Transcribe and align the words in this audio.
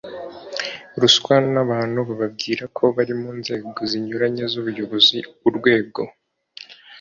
ruswa 1.01 1.35
n 1.53 1.55
abantu 1.63 1.99
bababwira 2.07 2.63
ko 2.77 2.83
bari 2.95 3.13
mu 3.21 3.29
nzego 3.39 3.67
zinyuranye 3.89 4.43
z 4.51 4.53
ubuyobozi 4.61 5.17
urwego 5.47 6.01